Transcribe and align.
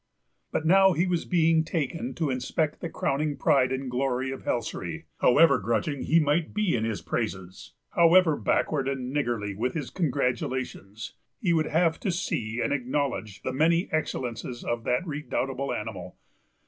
But 0.51 0.65
now 0.65 0.93
he 0.93 1.05
was 1.05 1.25
being 1.25 1.63
taken 1.63 2.15
to 2.15 2.31
inspect 2.31 2.81
the 2.81 2.89
crowning 2.89 3.37
pride 3.37 3.71
and 3.71 3.87
glory 3.87 4.31
of 4.31 4.45
Helsery; 4.45 5.03
however 5.19 5.59
grudging 5.59 6.01
he 6.01 6.19
might 6.19 6.55
be 6.55 6.75
in 6.75 6.83
his 6.85 7.03
praises, 7.03 7.75
however 7.91 8.35
backward 8.35 8.87
and 8.87 9.13
niggardly 9.13 9.53
with 9.53 9.75
his 9.75 9.91
congratulations, 9.91 11.13
he 11.39 11.53
would 11.53 11.67
have 11.67 11.99
to 11.99 12.09
see 12.11 12.59
and 12.61 12.73
acknowledge 12.73 13.43
the 13.43 13.53
many 13.53 13.89
excellences 13.91 14.63
of 14.63 14.85
that 14.85 15.05
redoubtable 15.05 15.71
animal. 15.71 16.17